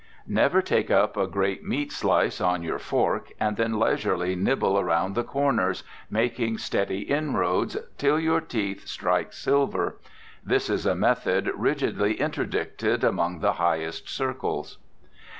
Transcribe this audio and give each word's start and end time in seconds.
Never 0.25 0.63
take 0.63 0.89
up 0.89 1.15
a 1.15 1.27
great 1.27 1.63
meat 1.63 1.91
slice 1.91 2.41
on 2.41 2.63
your 2.63 2.79
fork, 2.79 3.31
and 3.39 3.55
then 3.55 3.77
leisurely 3.79 4.35
nibble 4.35 4.79
around 4.79 5.13
the 5.13 5.23
corners, 5.23 5.83
making 6.09 6.57
steady 6.57 7.01
inroads 7.01 7.77
till 7.99 8.19
your 8.19 8.41
teeth 8.41 8.87
strike 8.87 9.31
silver. 9.31 9.97
This 10.43 10.71
is 10.71 10.87
a 10.87 10.95
method 10.95 11.51
rigidly 11.55 12.13
interdicted 12.19 13.03
among 13.03 13.41
the 13.41 13.53
highest 13.61 14.09
circles. 14.09 14.79